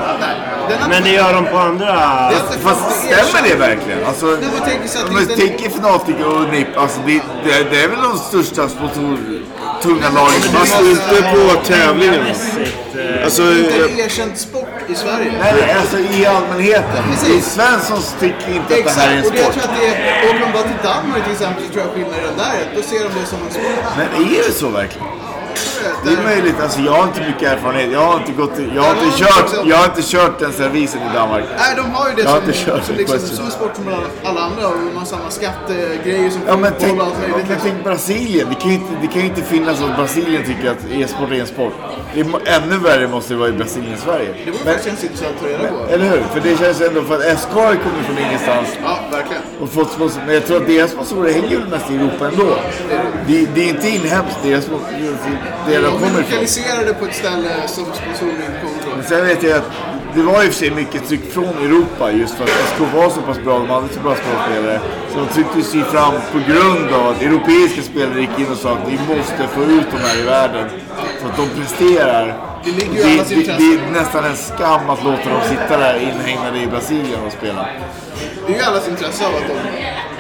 [0.88, 1.87] Men det gör de på andra...
[1.87, 4.04] det är inte Fast stämmer det verkligen?
[4.06, 7.12] Alltså, Nej, men tänk så att om man inte- tänker Fnatic och NIP, alltså det,
[7.44, 9.18] det, det är väl de största sponsor,
[9.82, 12.14] tunga lagen Fast har inte på tävlingen.
[12.14, 15.32] Eh, Alltså, inte jag- en erkänd sport i Sverige.
[15.40, 17.02] Nej, alltså i allmänheten.
[17.11, 17.28] Precis.
[17.28, 19.62] I Svensson tycker inte att det här är en Exakt, och det, jag sport.
[19.62, 22.35] tror att det är, åker man bara till Danmark till exempel så tror jag skillnaden
[22.37, 23.85] där är då ser de det som en sport.
[23.96, 25.06] Men är det så verkligen?
[26.04, 26.60] Det är möjligt.
[26.62, 27.92] Alltså, jag har inte mycket erfarenhet.
[27.92, 31.14] Jag har inte, gått, jag har inte, kört, jag har inte kört den servisen i
[31.14, 31.44] Danmark.
[31.58, 33.84] Nej, de har ju det Jag som, inte kört som, liksom, som sport som
[34.24, 37.48] alla, andra och man har samma skattegrejer som Ja, men tänk, och allt möjligt.
[37.48, 38.46] men tänk Brasilien.
[38.48, 41.40] Det kan, ju inte, det kan ju inte finnas att Brasilien tycker att e-sport är
[41.40, 41.72] en sport.
[42.14, 42.26] Det är,
[42.62, 44.34] ännu värre måste det vara i Brasilien och Sverige.
[44.44, 45.92] Det vore faktiskt intressant att ta reda på.
[45.92, 46.22] eller hur?
[46.32, 49.42] För det känns ändå för att SK har kommit från ingenstans Ja, verkligen.
[49.60, 50.20] och fått sponsor.
[50.26, 52.54] Men jag tror att deras sponsorer hänger väl mest i Europa ändå.
[53.26, 55.16] Det, det är inte inhemskt, deras sponsorer,
[55.72, 56.22] det de kommer ifrån.
[56.22, 58.96] lokaliserade på ett ställe som sponsorer inte kommer från.
[58.96, 59.70] Men sen vet jag att
[60.14, 63.11] det var i och för sig mycket tryck från Europa just för att SK var
[63.11, 64.81] så pass bra, de hade så bra spelare.
[65.12, 68.72] Så de tryckte sig fram på grund av att europeiska spelare gick in och sa
[68.72, 70.68] att vi måste få ut de här i världen.
[71.20, 72.37] Så att de presterar.
[72.64, 76.01] Det ligger ju det, det, det är nästan en skam att låta dem sitta där
[76.01, 77.66] inhägnade i Brasilien och spela.
[78.46, 79.55] Det är ju allas intresse av att de...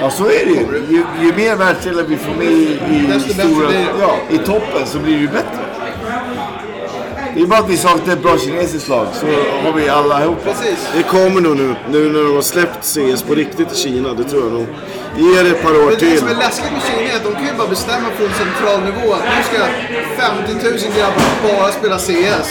[0.00, 0.84] Ja, så är det ju.
[0.88, 2.80] Ju, ju mer världsdelar vi får med i,
[3.16, 5.71] i, stora, ja, i toppen så blir det ju bättre.
[7.34, 9.26] Det är bara att vi saknar ett bra kinesiskt lag så
[9.64, 10.44] har vi alla ihop.
[10.44, 10.78] Precis.
[10.96, 14.14] Det kommer nog nu, nu när de har släppt CS på riktigt i Kina.
[14.14, 14.66] Det tror jag nog.
[15.18, 16.18] Ge det ett par år Men det till.
[16.18, 19.12] som är läskigt med Kina är att de kan ju bara bestämma från central nivå
[19.14, 19.58] att nu ska
[20.22, 20.52] 50
[20.86, 21.22] 000 grabbar
[21.58, 22.48] bara spela CS.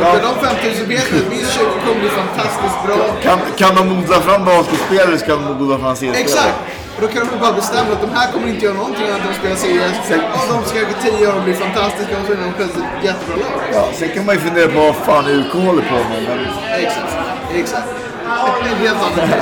[0.00, 2.96] Och för de 50 000 vet att minst 20 kommer bli fantastiskt bra.
[3.22, 6.20] Kan, kan de odla fram basketspelare så kan de odla fram CS-spelare.
[6.20, 6.54] Exakt!
[6.96, 9.28] Och då kan de bara bestämma att de här kommer inte göra någonting annat än
[9.30, 10.10] att spela CS.
[10.40, 13.04] Och de ska i 10 år och bli fantastiska och så är de plötsligt ett
[13.04, 13.60] jättebra lag.
[13.72, 16.22] Ja, sen kan man ju fundera på vad fan UK håller på med.
[16.28, 16.46] Men
[16.84, 17.12] Exakt.
[17.54, 17.88] Exakt.
[18.80, 18.98] Helt.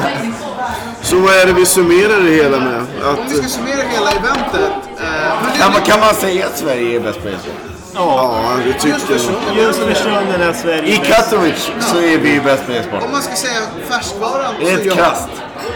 [1.02, 2.76] Så vad är det vi summerar det hela med?
[2.78, 2.86] Om
[3.28, 4.70] vi Att, ska summera hela eventet.
[5.00, 5.04] Eh,
[5.42, 7.52] men det är kan, man, lite- kan man säga att Sverige är bäst på e-sport?
[7.94, 9.56] ja, det tycker jag.
[9.56, 10.96] Just för stunden är Sverige I.
[10.96, 13.02] Katowice så är vi bäst på e-sport.
[13.04, 14.94] Om man ska säga färskvaran ett ja.
[14.94, 15.28] kast.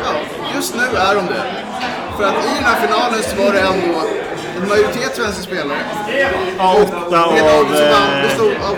[0.04, 0.12] Ja,
[0.56, 1.42] just nu är de det.
[2.16, 4.00] För att i den här finalen så var det ändå
[4.62, 5.78] en majoritet svenska spelare.
[6.58, 7.74] Ja, åtta Det av...
[7.74, 8.76] eh, bestod av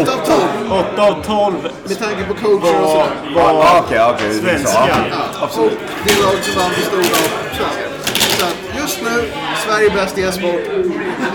[0.00, 0.72] 8 av 12.
[0.72, 3.06] Åtta av tolv Med tanke på coacher och sådär.
[3.34, 4.28] Ja, Okej, okej.
[4.28, 4.62] det är så.
[4.62, 5.08] Svenskar.
[5.10, 5.72] Ja, Absolut.
[5.72, 7.04] Och det laget som vann bestod av
[7.56, 7.95] svenskar.
[8.86, 9.30] Just nu,
[9.66, 10.60] Sverige bäst i e-sport.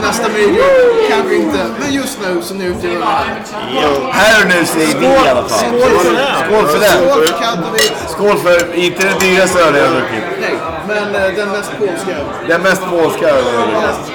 [0.02, 4.12] Nästa major kanske inte, men just nu så njuter vi av det.
[4.12, 5.60] Här och nu säger vi i alla fall.
[5.60, 6.36] Skål för det!
[6.48, 7.28] Skål för Skål den!
[7.28, 7.94] för Katowice!
[8.10, 10.24] Skål för, inte den dyraste ölen jag har druckit.
[10.42, 10.56] Nej,
[10.88, 12.18] men eh, den mest polska.
[12.48, 14.14] Den mest polska ölen jag har druckit.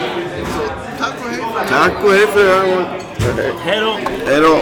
[0.98, 1.40] Tack och hej.
[1.68, 2.42] Tack och hej för
[3.36, 3.52] det.
[3.64, 3.96] Hej då!
[4.26, 4.58] Hej då.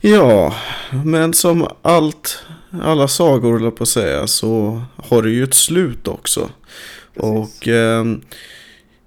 [0.00, 0.54] Ja,
[1.04, 6.08] men som allt, alla sagor jag på att säga, så har det ju ett slut
[6.08, 6.50] också.
[7.16, 8.20] Och ehm,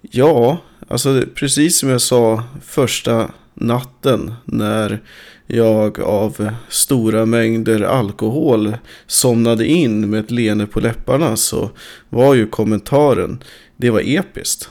[0.01, 5.03] ja, alltså precis som jag sa första natten när
[5.47, 11.71] jag av stora mängder alkohol somnade in med ett leende på läpparna så
[12.09, 13.43] var ju kommentaren,
[13.77, 14.69] det var episkt.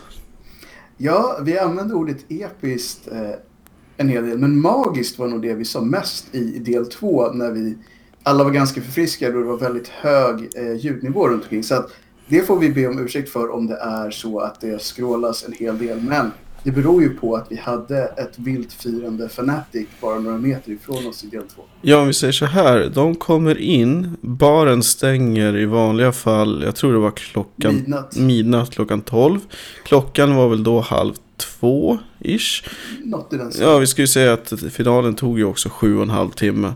[0.97, 3.31] Ja, vi använde ordet episkt eh,
[3.97, 7.51] en hel del, men magiskt var nog det vi sa mest i del två när
[7.51, 7.77] vi
[8.23, 11.63] alla var ganska förfriskade och det var väldigt hög eh, ljudnivå runt omkring.
[11.63, 11.91] Så att
[12.27, 15.53] det får vi be om ursäkt för om det är så att det scrollas en
[15.53, 16.01] hel del.
[16.01, 16.31] Men
[16.65, 21.07] det beror ju på att vi hade ett vilt firande Fanatic bara några meter ifrån
[21.07, 21.63] oss i del 2.
[21.83, 22.91] Ja, om vi säger så här.
[22.95, 28.17] De kommer in, baren stänger i vanliga fall, jag tror det var klockan Midnatt.
[28.17, 29.41] midnatt klockan 12.
[29.85, 32.65] Klockan var väl då halv två ish.
[33.05, 33.53] Något i den.
[33.61, 36.73] Ja, vi ju säga att finalen tog ju också sju och en halv timme.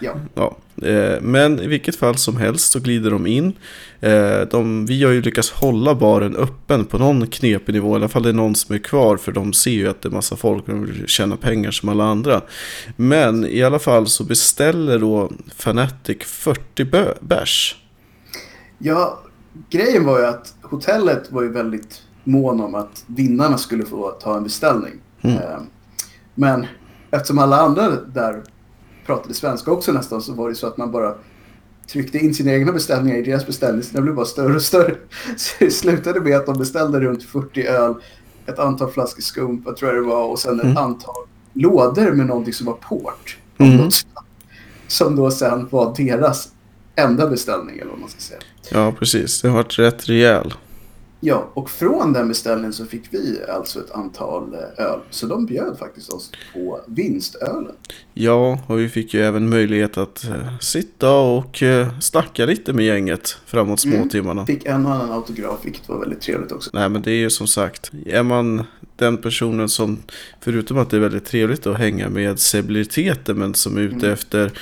[0.00, 0.14] Ja.
[0.34, 0.56] Ja,
[0.88, 3.52] eh, men i vilket fall som helst så glider de in.
[4.00, 7.92] Eh, de, vi har ju lyckats hålla baren öppen på någon knepig nivå.
[7.92, 10.08] I alla fall det är någon som är kvar för de ser ju att det
[10.08, 12.40] är massa folk och de vill tjäna pengar som alla andra.
[12.96, 17.76] Men i alla fall så beställer då Fanatic 40 bö- bärs.
[18.78, 19.20] Ja,
[19.70, 24.36] grejen var ju att hotellet var ju väldigt mån om att vinnarna skulle få ta
[24.36, 24.92] en beställning.
[25.22, 25.36] Mm.
[25.36, 25.42] Eh,
[26.34, 26.66] Men
[27.10, 28.42] eftersom alla andra där
[29.06, 31.14] pratade svenska också nästan så var det så att man bara
[31.92, 33.82] tryckte in sina egna beställningar i deras beställning.
[33.82, 34.94] Så det blev bara större och större.
[35.36, 37.94] Så det slutade med att de beställde runt 40 öl,
[38.46, 40.76] ett antal flaskor skumpa tror jag det var och sen ett Mm.
[40.76, 41.14] antal
[41.52, 43.36] lådor med någonting som var port.
[43.58, 43.88] Mm.
[44.86, 46.48] Som då sen var deras
[46.96, 48.40] enda beställning eller vad man ska säga.
[48.70, 49.42] Ja, precis.
[49.42, 50.54] Det har varit rätt rejäl.
[51.22, 55.00] Ja, och från den beställningen så fick vi alltså ett antal eh, öl.
[55.10, 57.74] Så de bjöd faktiskt oss på vinstölen.
[58.14, 62.84] Ja, och vi fick ju även möjlighet att eh, sitta och eh, snacka lite med
[62.84, 63.98] gänget framåt Mm.
[64.02, 64.46] småtimmarna.
[64.46, 66.70] Fick en och annan autograf, vilket var väldigt trevligt också.
[66.72, 68.64] Nej men det är ju som sagt, är man
[68.96, 69.98] den personen som,
[70.40, 74.12] förutom att det är väldigt trevligt att hänga med celebriteter, men som är ute Mm.
[74.12, 74.52] efter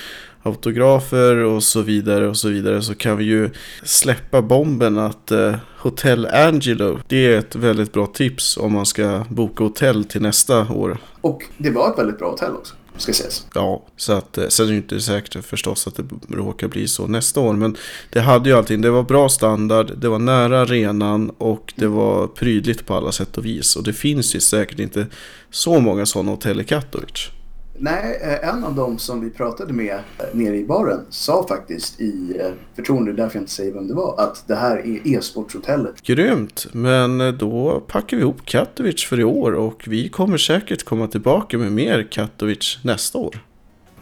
[0.43, 3.51] autografer och så vidare och så vidare så kan vi ju
[3.83, 9.25] släppa bomben att eh, Hotel Angelo, det är ett väldigt bra tips om man ska
[9.29, 10.99] boka hotell till nästa år.
[11.21, 13.47] Och det var ett väldigt bra hotell också, ska sägas.
[13.55, 16.89] Ja, så att eh, sen är det ju inte säkert förstås att det råkar bli
[16.89, 17.53] så nästa år.
[17.53, 17.77] Men
[18.11, 18.81] det hade ju allting.
[18.81, 23.39] Det var bra standard, det var nära arenan och det var prydligt på alla sätt
[23.39, 23.77] och vis.
[23.77, 25.07] Och det finns ju säkert inte
[25.51, 27.38] så många sådana hotell i Katowice.
[27.81, 32.01] Nej, eh, en av dem som vi pratade med eh, nere i baren sa faktiskt
[32.01, 36.03] i eh, förtroende, därför jag inte säger vem det var, att det här är e-sportshotellet.
[36.03, 41.07] Grymt, men då packar vi ihop Katowice för i år och vi kommer säkert komma
[41.07, 43.45] tillbaka med mer Katowice nästa år.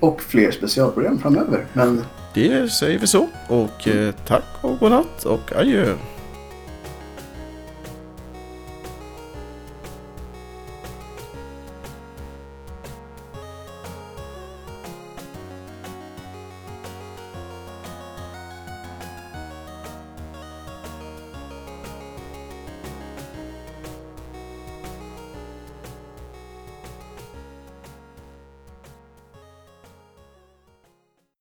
[0.01, 1.67] Och fler specialprogram framöver.
[1.73, 2.03] Men
[2.35, 3.89] Det säger vi så och
[4.27, 5.95] tack och godnatt och adjö.